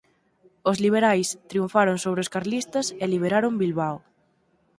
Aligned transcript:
Os 0.69 0.77
liberais 0.83 1.27
triunfaron 1.49 1.97
sobre 2.03 2.19
os 2.23 2.31
carlistas 2.35 2.85
e 3.03 3.05
liberaron 3.13 3.53
Bilbao. 3.63 3.97